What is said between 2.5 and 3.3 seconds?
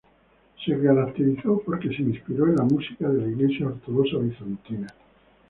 la música de la